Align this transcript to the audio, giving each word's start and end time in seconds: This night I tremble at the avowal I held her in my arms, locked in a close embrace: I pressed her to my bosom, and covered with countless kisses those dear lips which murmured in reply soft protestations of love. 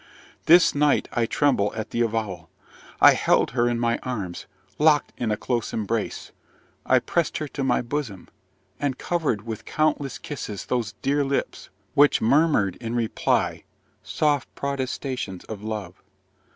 This 0.47 0.73
night 0.73 1.07
I 1.13 1.27
tremble 1.27 1.71
at 1.75 1.91
the 1.91 2.01
avowal 2.01 2.49
I 2.99 3.13
held 3.13 3.51
her 3.51 3.69
in 3.69 3.79
my 3.79 3.99
arms, 4.01 4.47
locked 4.79 5.13
in 5.15 5.29
a 5.29 5.37
close 5.37 5.73
embrace: 5.73 6.31
I 6.87 6.97
pressed 6.97 7.37
her 7.37 7.47
to 7.49 7.63
my 7.63 7.83
bosom, 7.83 8.27
and 8.79 8.97
covered 8.97 9.43
with 9.45 9.63
countless 9.63 10.17
kisses 10.17 10.65
those 10.65 10.93
dear 11.03 11.23
lips 11.23 11.69
which 11.93 12.19
murmured 12.19 12.77
in 12.77 12.95
reply 12.95 13.63
soft 14.01 14.47
protestations 14.55 15.43
of 15.43 15.61
love. 15.61 16.01